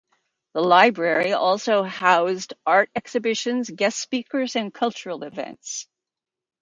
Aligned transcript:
The 0.53 0.61
library 0.61 1.33
also 1.33 1.83
housed 1.83 2.55
art 2.65 2.89
exhibitions, 2.95 3.69
guest 3.69 3.99
speakers 3.99 4.55
and 4.55 4.73
cultural 4.73 5.21
events. 5.23 5.87